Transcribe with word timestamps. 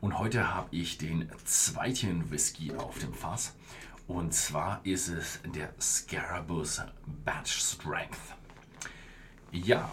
Und 0.00 0.18
heute 0.18 0.54
habe 0.54 0.68
ich 0.70 0.96
den 0.96 1.30
zweiten 1.44 2.30
Whisky 2.30 2.72
auf 2.74 2.98
dem 2.98 3.12
Fass. 3.12 3.54
Und 4.08 4.32
zwar 4.32 4.80
ist 4.82 5.08
es 5.08 5.40
der 5.54 5.74
Scarabus 5.78 6.82
Batch 7.24 7.58
Strength. 7.58 8.18
Ja, 9.52 9.90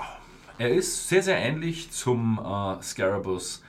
er 0.57 0.73
ist 0.73 1.09
sehr, 1.09 1.23
sehr 1.23 1.37
ähnlich 1.37 1.91
zum 1.91 2.39
äh, 2.39 2.81
Scarabus 2.81 3.63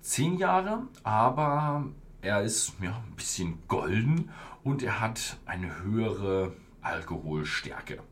10 0.00 0.38
Jahre, 0.38 0.82
aber 1.04 1.86
er 2.22 2.42
ist 2.42 2.72
ja, 2.82 2.96
ein 2.96 3.14
bisschen 3.14 3.62
golden 3.68 4.30
und 4.64 4.82
er 4.82 5.00
hat 5.00 5.36
eine 5.46 5.82
höhere 5.82 6.56
Alkoholstärke 6.82 8.02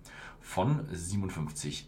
von 0.40 0.86
57% 0.88 1.86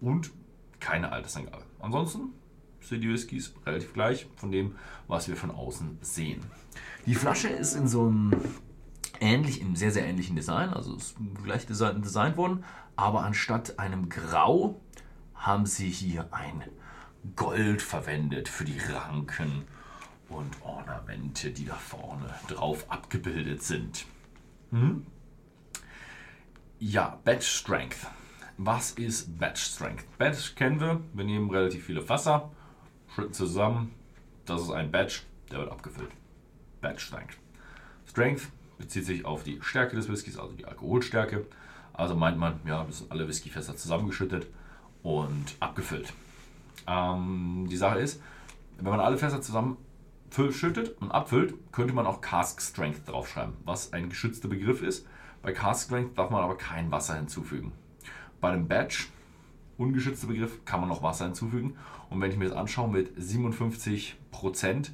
und 0.00 0.30
keine 0.78 1.12
Altersangabe. 1.12 1.64
Ansonsten 1.80 2.32
sind 2.80 3.02
die 3.02 3.12
Whiskys 3.12 3.54
relativ 3.66 3.92
gleich 3.92 4.26
von 4.36 4.50
dem, 4.50 4.76
was 5.08 5.28
wir 5.28 5.36
von 5.36 5.50
außen 5.50 5.98
sehen. 6.00 6.42
Die 7.06 7.14
Flasche 7.14 7.48
ist 7.48 7.74
in 7.74 7.88
so 7.88 8.06
einem 8.06 8.32
ähnlich, 9.20 9.60
im 9.60 9.76
sehr, 9.76 9.90
sehr 9.90 10.06
ähnlichen 10.06 10.36
Design, 10.36 10.70
also 10.70 10.94
ist 10.96 11.16
gleich 11.42 11.66
design, 11.66 12.02
designt 12.02 12.36
worden, 12.36 12.64
aber 12.96 13.22
anstatt 13.22 13.78
einem 13.78 14.08
Grau 14.08 14.80
haben 15.34 15.66
sie 15.66 15.88
hier 15.88 16.28
ein 16.32 16.64
Gold 17.36 17.82
verwendet 17.82 18.48
für 18.48 18.64
die 18.64 18.78
Ranken 18.78 19.64
und 20.28 20.62
Ornamente, 20.62 21.50
die 21.50 21.66
da 21.66 21.74
vorne 21.74 22.32
drauf 22.48 22.90
abgebildet 22.90 23.62
sind. 23.62 24.06
Hm? 24.70 25.06
Ja, 26.78 27.18
Batch 27.24 27.46
Strength. 27.46 28.06
Was 28.56 28.92
ist 28.92 29.38
Batch 29.38 29.62
Strength? 29.62 30.18
Batch 30.18 30.54
kennen 30.54 30.80
wir. 30.80 31.00
Wir 31.12 31.24
nehmen 31.24 31.50
relativ 31.50 31.84
viele 31.84 32.08
Wasser, 32.08 32.50
schütten 33.14 33.32
zusammen. 33.32 33.92
Das 34.46 34.62
ist 34.62 34.70
ein 34.70 34.90
Batch, 34.90 35.24
der 35.50 35.58
wird 35.60 35.70
abgefüllt. 35.70 36.10
Batch 36.80 37.04
Strength. 37.04 37.36
Strength 38.06 38.48
bezieht 38.78 39.04
sich 39.04 39.24
auf 39.24 39.44
die 39.44 39.60
Stärke 39.62 39.96
des 39.96 40.08
Whiskys, 40.08 40.38
also 40.38 40.54
die 40.54 40.64
Alkoholstärke. 40.64 41.46
Also 41.92 42.16
meint 42.16 42.38
man, 42.38 42.60
ja, 42.64 42.84
das 42.84 42.98
sind 42.98 43.12
alle 43.12 43.28
Whiskyfässer 43.28 43.76
zusammengeschüttet 43.76 44.46
und 45.02 45.56
abgefüllt. 45.60 46.12
Ähm, 46.86 47.66
die 47.70 47.76
Sache 47.76 47.98
ist, 47.98 48.22
wenn 48.78 48.90
man 48.90 49.00
alle 49.00 49.18
Fässer 49.18 49.40
zusammen 49.42 49.76
schüttet 50.50 50.96
und 51.00 51.10
abfüllt, 51.10 51.54
könnte 51.72 51.92
man 51.92 52.06
auch 52.06 52.20
Cask 52.20 52.62
Strength 52.62 53.08
draufschreiben, 53.08 53.54
was 53.64 53.92
ein 53.92 54.08
geschützter 54.08 54.48
Begriff 54.48 54.80
ist. 54.82 55.06
Bei 55.42 55.52
Cask 55.52 55.86
Strength 55.86 56.16
darf 56.16 56.30
man 56.30 56.42
aber 56.42 56.56
kein 56.56 56.90
Wasser 56.90 57.16
hinzufügen. 57.16 57.72
Bei 58.40 58.52
dem 58.52 58.68
Batch, 58.68 59.10
ungeschützter 59.80 60.26
Begriff, 60.26 60.64
kann 60.64 60.80
man 60.80 60.88
noch 60.88 61.02
Wasser 61.02 61.24
hinzufügen. 61.24 61.76
Und 62.10 62.20
wenn 62.20 62.30
ich 62.30 62.36
mir 62.36 62.48
das 62.48 62.56
anschaue 62.56 62.90
mit 62.90 63.12
57 63.16 64.16
Prozent, 64.30 64.92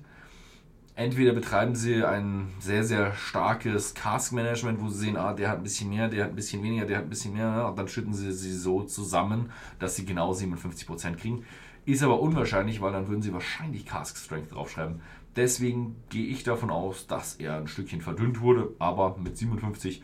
entweder 0.94 1.32
betreiben 1.32 1.74
sie 1.74 2.04
ein 2.04 2.48
sehr, 2.60 2.84
sehr 2.84 3.12
starkes 3.14 3.94
Cask-Management, 3.94 4.80
wo 4.80 4.88
sie 4.88 5.06
sehen, 5.06 5.16
ah, 5.16 5.34
der 5.34 5.50
hat 5.50 5.58
ein 5.58 5.62
bisschen 5.62 5.90
mehr, 5.90 6.08
der 6.08 6.24
hat 6.24 6.30
ein 6.30 6.36
bisschen 6.36 6.62
weniger, 6.62 6.86
der 6.86 6.98
hat 6.98 7.04
ein 7.04 7.10
bisschen 7.10 7.34
mehr, 7.34 7.68
und 7.68 7.78
dann 7.78 7.88
schütten 7.88 8.14
sie 8.14 8.32
sie 8.32 8.52
so 8.52 8.82
zusammen, 8.84 9.50
dass 9.78 9.96
sie 9.96 10.06
genau 10.06 10.32
57% 10.32 11.16
kriegen. 11.16 11.44
Ist 11.84 12.02
aber 12.02 12.20
unwahrscheinlich, 12.20 12.80
weil 12.80 12.92
dann 12.92 13.08
würden 13.08 13.22
sie 13.22 13.32
wahrscheinlich 13.32 13.86
Cask 13.86 14.16
Strength 14.16 14.52
draufschreiben. 14.52 15.00
Deswegen 15.36 15.96
gehe 16.08 16.26
ich 16.26 16.44
davon 16.44 16.70
aus, 16.70 17.06
dass 17.06 17.34
er 17.34 17.58
ein 17.58 17.68
Stückchen 17.68 18.00
verdünnt 18.00 18.40
wurde, 18.40 18.70
aber 18.78 19.16
mit 19.18 19.36
57% 19.36 20.00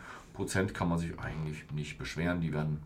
kann 0.74 0.88
man 0.90 0.98
sich 0.98 1.18
eigentlich 1.18 1.64
nicht 1.72 1.98
beschweren. 1.98 2.40
Die 2.40 2.52
werden 2.52 2.82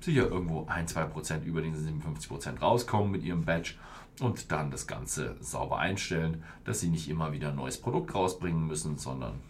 sicher 0.00 0.28
irgendwo 0.28 0.62
1-2% 0.62 1.42
über 1.44 1.62
den 1.62 1.74
57% 1.74 2.60
rauskommen 2.60 3.10
mit 3.10 3.22
ihrem 3.22 3.44
Badge 3.44 3.74
und 4.20 4.50
dann 4.52 4.70
das 4.70 4.86
Ganze 4.86 5.36
sauber 5.40 5.78
einstellen, 5.78 6.42
dass 6.64 6.80
sie 6.80 6.88
nicht 6.88 7.08
immer 7.08 7.32
wieder 7.32 7.50
ein 7.50 7.56
neues 7.56 7.80
Produkt 7.80 8.14
rausbringen 8.14 8.66
müssen, 8.66 8.96
sondern 8.96 9.40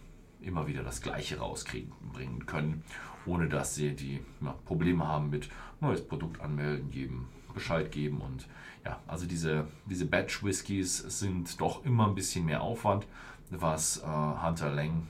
immer 0.41 0.67
wieder 0.67 0.83
das 0.83 1.01
gleiche 1.01 1.39
rauskriegen 1.39 1.93
bringen 2.13 2.47
können, 2.47 2.85
ohne 3.27 3.49
dass 3.49 3.75
sie 3.75 3.95
die 3.95 4.21
ja, 4.41 4.55
Probleme 4.65 5.07
haben 5.07 5.31
mit 5.31 5.49
neues 5.81 6.07
Produkt 6.07 6.41
anmelden, 6.41 6.91
jedem 6.91 7.27
Bescheid 7.55 7.91
geben 7.91 8.21
und 8.21 8.47
ja, 8.85 9.01
also 9.07 9.27
diese, 9.27 9.67
diese 9.87 10.07
Batch 10.07 10.45
Whiskys 10.45 10.99
sind 10.99 11.61
doch 11.61 11.85
immer 11.85 12.07
ein 12.07 12.15
bisschen 12.15 12.45
mehr 12.45 12.63
Aufwand, 12.63 13.07
was 13.51 13.99
äh, 13.99 14.07
Hunter 14.07 14.71
Lang 14.71 15.07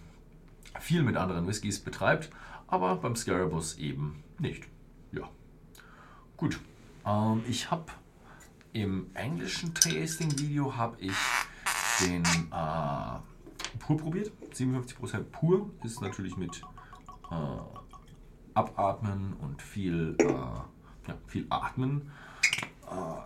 viel 0.81 1.03
mit 1.03 1.17
anderen 1.17 1.47
Whiskys 1.47 1.81
betreibt, 1.81 2.31
aber 2.67 2.97
beim 2.97 3.17
Scarabus 3.17 3.77
eben 3.79 4.23
nicht. 4.39 4.67
Ja, 5.13 5.29
gut. 6.37 6.61
Ähm, 7.07 7.43
ich 7.49 7.71
habe 7.71 7.87
im 8.73 9.07
englischen 9.15 9.75
Tasting-Video 9.75 10.77
habe 10.77 10.97
ich 11.01 11.17
den 12.01 12.23
äh, 12.25 13.79
pur 13.79 13.97
probiert. 13.97 14.31
57% 14.55 15.23
pur 15.25 15.71
ist 15.83 16.01
natürlich 16.01 16.37
mit 16.37 16.63
äh, 17.31 17.35
Abatmen 18.55 19.35
und 19.41 19.63
viel, 19.63 20.17
äh, 20.19 20.25
ja, 20.25 21.15
viel 21.27 21.47
Atmen 21.49 22.11
äh, 22.87 23.21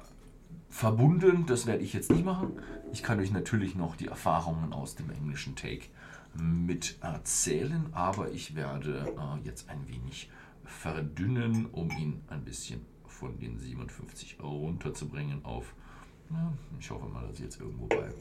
verbunden. 0.68 1.46
Das 1.46 1.66
werde 1.66 1.82
ich 1.82 1.92
jetzt 1.92 2.10
nicht 2.10 2.24
machen. 2.24 2.52
Ich 2.92 3.02
kann 3.02 3.18
euch 3.18 3.32
natürlich 3.32 3.74
noch 3.74 3.96
die 3.96 4.06
Erfahrungen 4.06 4.72
aus 4.72 4.94
dem 4.94 5.10
englischen 5.10 5.56
Take 5.56 5.86
mit 6.34 6.96
erzählen, 7.02 7.86
aber 7.92 8.30
ich 8.30 8.54
werde 8.54 9.14
äh, 9.16 9.46
jetzt 9.46 9.68
ein 9.68 9.86
wenig 9.88 10.30
verdünnen, 10.64 11.66
um 11.66 11.90
ihn 11.90 12.22
ein 12.28 12.44
bisschen 12.44 12.84
von 13.06 13.38
den 13.38 13.58
57 13.58 14.38
runterzubringen 14.40 15.44
auf, 15.44 15.74
na, 16.28 16.52
ich 16.78 16.90
hoffe 16.90 17.06
mal, 17.06 17.26
dass 17.26 17.36
ich 17.36 17.44
jetzt 17.44 17.60
irgendwo 17.60 17.86
bei, 17.86 18.12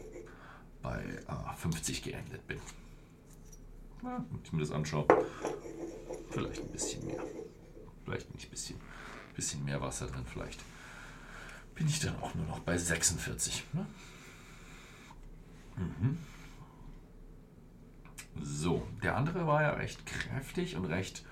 bei 0.82 1.02
äh, 1.02 1.56
50 1.56 2.04
geendet 2.04 2.46
bin. 2.48 2.60
Na, 4.02 4.24
wenn 4.30 4.42
ich 4.44 4.52
mir 4.52 4.60
das 4.60 4.72
anschaue, 4.72 5.06
vielleicht 6.30 6.62
ein 6.62 6.72
bisschen 6.72 7.06
mehr. 7.06 7.24
Vielleicht 8.04 8.34
nicht 8.34 8.48
ein 8.48 8.52
bisschen, 8.52 8.78
bisschen 9.36 9.64
mehr 9.64 9.82
Wasser 9.82 10.08
drin, 10.08 10.26
vielleicht 10.26 10.60
bin 11.76 11.88
ich 11.88 12.00
dann 12.00 12.16
auch 12.20 12.36
nur 12.36 12.46
noch 12.46 12.60
bei 12.60 12.78
46. 12.78 13.64
Ne? 13.74 13.86
Mhm. 15.78 16.18
So, 18.42 18.88
der 19.04 19.18
andere 19.18 19.48
war 19.48 19.62
ja 19.62 19.72
recht 19.72 20.06
kräftig 20.06 20.76
und 20.76 20.86
recht 20.86 21.24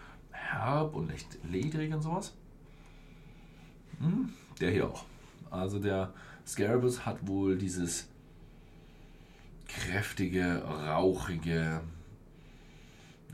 herb 0.51 0.95
und 0.95 1.09
recht 1.09 1.37
ledrig 1.43 1.93
und 1.93 2.01
sowas. 2.01 2.35
Mhm. 3.99 4.33
Der 4.59 4.71
hier 4.71 4.87
auch. 4.87 5.05
Also 5.49 5.79
der 5.79 6.13
Scarabus 6.45 7.05
hat 7.05 7.27
wohl 7.27 7.57
dieses 7.57 8.09
kräftige, 9.67 10.63
rauchige, 10.63 11.81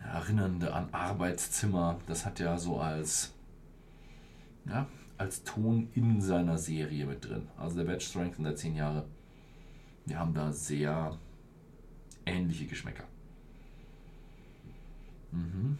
erinnernde 0.03 0.73
an 0.73 0.89
Arbeitszimmer. 0.91 1.99
Das 2.07 2.25
hat 2.25 2.39
ja 2.39 2.57
so 2.57 2.79
als 2.79 3.33
ja, 4.67 4.87
als 5.17 5.43
Ton 5.43 5.89
in 5.93 6.21
seiner 6.21 6.57
Serie 6.57 7.05
mit 7.05 7.25
drin. 7.25 7.47
Also 7.57 7.77
der 7.77 7.85
Batch 7.85 8.07
Strength 8.07 8.37
in 8.37 8.43
der 8.43 8.55
10 8.55 8.75
Jahre, 8.75 9.05
wir 10.05 10.19
haben 10.19 10.33
da 10.33 10.51
sehr 10.51 11.17
ähnliche 12.25 12.65
Geschmäcker. 12.65 13.05
Mhm. 15.31 15.77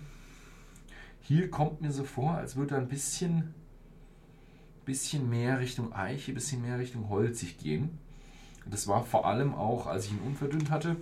Hier 1.27 1.49
kommt 1.49 1.81
mir 1.81 1.91
so 1.91 2.03
vor, 2.03 2.35
als 2.35 2.55
würde 2.55 2.75
er 2.75 2.81
ein 2.81 2.87
bisschen, 2.87 3.55
bisschen 4.85 5.27
mehr 5.27 5.59
Richtung 5.59 5.91
Eiche, 5.91 6.31
ein 6.31 6.35
bisschen 6.35 6.61
mehr 6.61 6.77
Richtung 6.77 7.09
holzig 7.09 7.57
gehen. 7.57 7.97
Das 8.67 8.87
war 8.87 9.03
vor 9.03 9.25
allem 9.25 9.55
auch, 9.55 9.87
als 9.87 10.05
ich 10.05 10.11
ihn 10.11 10.19
unverdünnt 10.19 10.69
hatte, 10.69 10.97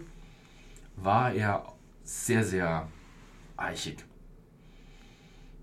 war 0.96 1.34
er 1.34 1.74
sehr, 2.06 2.46
sehr 2.46 2.88
eichig. 3.58 4.06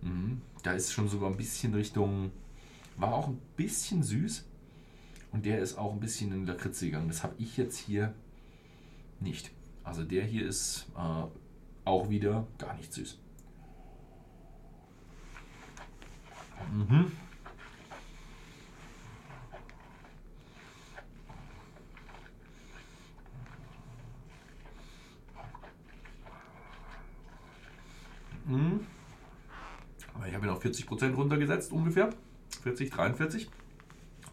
Mhm. 0.03 0.43
Da 0.63 0.73
ist 0.73 0.93
schon 0.93 1.09
sogar 1.09 1.31
ein 1.31 1.39
bisschen 1.39 1.73
Richtung 1.73 2.31
war 2.99 3.15
auch 3.15 3.29
ein 3.29 3.41
bisschen 3.57 4.03
süß. 4.03 4.45
Und 5.33 5.47
der 5.47 5.61
ist 5.61 5.79
auch 5.79 5.95
ein 5.95 6.01
bisschen 6.01 6.33
in 6.33 6.45
Lakritze 6.45 6.85
gegangen. 6.85 7.09
Das 7.09 7.23
habe 7.23 7.35
ich 7.39 7.57
jetzt 7.57 7.79
hier 7.79 8.13
nicht. 9.21 9.53
Also 9.85 10.05
der 10.05 10.25
hier 10.25 10.47
ist 10.47 10.87
äh, 10.99 11.25
auch 11.87 12.11
wieder 12.11 12.47
gar 12.59 12.75
nicht 12.77 12.93
süß. 12.93 13.17
Mhm. 16.73 17.13
Mhm. 28.47 28.81
Ich 30.27 30.35
habe 30.35 30.47
ihn 30.47 30.53
auf 30.53 30.65
40% 30.65 31.15
runtergesetzt 31.15 31.73
ungefähr. 31.73 32.11
40, 32.63 32.91
43. 32.91 33.51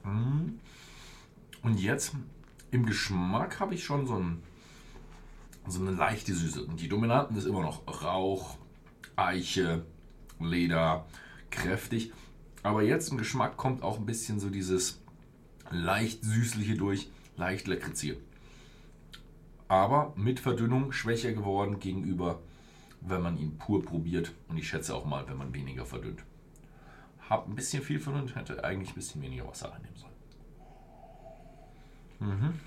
Mm. 0.03 0.59
Und 1.61 1.79
jetzt 1.79 2.13
im 2.71 2.85
Geschmack 2.85 3.59
habe 3.59 3.73
ich 3.73 3.83
schon 3.83 4.05
so, 4.05 4.15
ein, 4.15 4.43
so 5.67 5.81
eine 5.81 5.91
leichte 5.91 6.33
Süße. 6.33 6.65
Und 6.65 6.81
die 6.81 6.89
Dominanten 6.89 7.37
ist 7.37 7.45
immer 7.45 7.61
noch 7.61 8.03
Rauch, 8.03 8.57
Eiche, 9.15 9.85
Leder, 10.39 11.05
kräftig. 11.57 12.13
Aber 12.63 12.83
jetzt 12.83 13.11
im 13.11 13.17
Geschmack 13.17 13.57
kommt 13.57 13.83
auch 13.83 13.97
ein 13.99 14.05
bisschen 14.05 14.39
so 14.39 14.49
dieses 14.49 15.01
leicht 15.71 16.23
süßliche 16.23 16.75
durch, 16.75 17.09
leicht 17.37 17.67
lakritziert. 17.67 18.19
aber 19.67 20.13
mit 20.15 20.39
Verdünnung 20.39 20.91
schwächer 20.91 21.33
geworden 21.33 21.79
gegenüber, 21.79 22.39
wenn 23.01 23.21
man 23.21 23.37
ihn 23.37 23.57
pur 23.57 23.83
probiert. 23.83 24.33
Und 24.47 24.57
ich 24.57 24.67
schätze 24.69 24.95
auch 24.95 25.05
mal, 25.05 25.27
wenn 25.27 25.37
man 25.37 25.53
weniger 25.53 25.85
verdünnt. 25.85 26.23
Hab 27.29 27.47
ein 27.47 27.55
bisschen 27.55 27.83
viel 27.83 27.99
verdünnt, 27.99 28.35
hätte 28.35 28.63
eigentlich 28.63 28.91
ein 28.91 28.95
bisschen 28.95 29.21
weniger 29.21 29.47
Wasser 29.47 29.69
reinnehmen 29.71 29.97
sollen. 29.97 30.13
Mhm. 32.19 32.59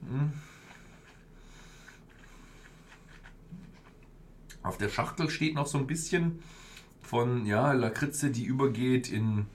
Mhm. 0.00 0.32
Auf 4.64 4.78
der 4.78 4.88
Schachtel 4.88 5.28
steht 5.30 5.54
noch 5.54 5.66
so 5.66 5.76
ein 5.76 5.86
bisschen 5.86 6.42
von 7.02 7.44
ja, 7.44 7.72
Lakritze, 7.72 8.30
die 8.30 8.44
übergeht 8.44 9.10
in, 9.10 9.46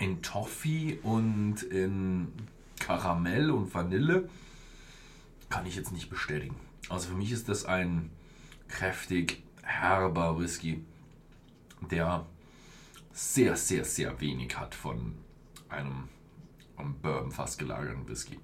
in 0.00 0.20
Toffee 0.20 0.98
und 1.04 1.62
in 1.62 2.32
Karamell 2.80 3.52
und 3.52 3.72
Vanille. 3.72 4.28
Kann 5.48 5.64
ich 5.64 5.76
jetzt 5.76 5.92
nicht 5.92 6.10
bestätigen. 6.10 6.56
Also 6.88 7.10
für 7.10 7.14
mich 7.14 7.30
ist 7.30 7.48
das 7.48 7.64
ein 7.64 8.10
kräftig 8.66 9.44
herber 9.62 10.40
Whisky, 10.40 10.84
der 11.88 12.26
sehr, 13.12 13.56
sehr, 13.56 13.84
sehr 13.84 14.20
wenig 14.20 14.58
hat 14.58 14.74
von 14.74 15.14
einem, 15.68 16.08
einem 16.76 16.94
Bourbon 17.00 17.30
fast 17.30 17.60
gelagerten 17.60 18.08
Whisky. 18.08 18.40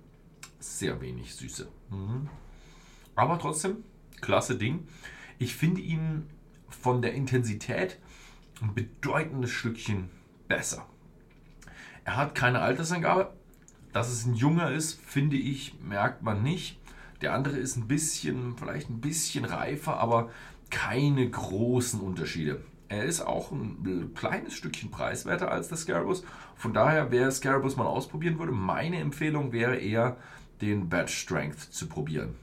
Sehr 0.61 1.01
wenig 1.01 1.35
Süße. 1.35 1.67
Mhm. 1.91 2.29
Aber 3.17 3.37
trotzdem, 3.41 3.79
klasse 4.21 4.57
Ding. 4.57 4.87
Ich 5.41 5.57
finde 5.57 5.81
ihn 5.81 6.29
von 6.69 7.01
der 7.01 7.15
Intensität 7.15 7.99
ein 8.61 8.75
bedeutendes 8.75 9.51
Stückchen 9.51 10.11
besser. 10.49 10.87
Er 12.05 12.19
hat 12.19 12.35
keine 12.35 12.61
Altersangabe. 12.61 13.33
Dass 13.95 14.11
es 14.11 14.27
ein 14.27 14.35
junger 14.35 14.71
ist, 14.71 15.01
finde 15.01 15.37
ich, 15.37 15.81
merkt 15.81 16.23
man 16.23 16.43
nicht. 16.43 16.79
Der 17.23 17.33
andere 17.33 17.57
ist 17.57 17.77
ein 17.77 17.89
bisschen, 17.89 18.55
vielleicht 18.59 18.91
ein 18.91 19.01
bisschen 19.01 19.47
reifer, 19.47 19.97
aber 19.97 20.31
keine 20.69 21.29
großen 21.29 22.01
Unterschiede. 22.01 22.63
Er 22.89 23.05
ist 23.05 23.23
auch 23.23 23.51
ein 23.51 24.13
kleines 24.15 24.53
Stückchen 24.53 24.91
preiswerter 24.91 25.51
als 25.51 25.69
der 25.69 25.79
Scarabus. 25.79 26.23
Von 26.55 26.75
daher, 26.75 27.11
wer 27.11 27.31
Scarabus 27.31 27.77
mal 27.77 27.87
ausprobieren 27.87 28.39
würde, 28.39 28.53
meine 28.53 28.99
Empfehlung 28.99 29.53
wäre 29.53 29.77
eher, 29.77 30.19
den 30.61 30.91
Batch 30.91 31.15
Strength 31.15 31.73
zu 31.73 31.89
probieren. 31.89 32.37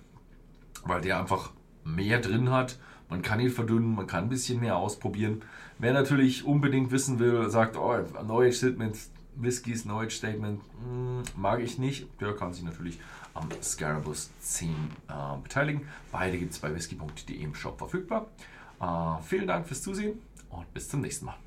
Weil 0.84 1.02
der 1.02 1.20
einfach 1.20 1.52
mehr 1.96 2.20
drin 2.20 2.52
hat. 2.52 2.78
Man 3.10 3.22
kann 3.22 3.40
ihn 3.40 3.50
verdünnen, 3.50 3.96
man 3.96 4.08
kann 4.08 4.26
ein 4.26 4.30
bisschen 4.30 4.60
mehr 4.60 4.76
ausprobieren. 4.76 5.42
Wer 5.80 5.94
natürlich 5.94 6.46
unbedingt 6.46 6.92
wissen 6.92 7.20
will, 7.20 7.50
sagt, 7.50 7.78
oh, 7.78 7.98
neue 8.26 8.52
Statement, 8.52 8.98
Whiskys, 9.36 9.86
neues 9.86 10.16
Statement, 10.16 10.60
mh, 10.60 10.90
hm, 10.90 11.24
mag 11.36 11.62
ich 11.62 11.78
nicht, 11.78 12.08
der 12.20 12.34
kann 12.34 12.54
sich 12.54 12.64
natürlich 12.64 13.00
am 13.34 13.48
Scarabus 13.62 14.32
10 14.40 14.70
äh, 14.70 15.14
beteiligen. 15.42 15.88
Beide 16.12 16.38
gibt 16.38 16.54
es 16.54 16.60
bei 16.60 16.74
whisky.de 16.74 17.36
im 17.36 17.54
Shop 17.54 17.78
verfügbar. 17.78 18.28
Äh, 18.82 19.22
vielen 19.24 19.48
Dank 19.48 19.68
fürs 19.68 19.82
Zusehen 19.82 20.20
und 20.50 20.74
bis 20.74 20.90
zum 20.90 21.02
nächsten 21.02 21.26
Mal. 21.26 21.47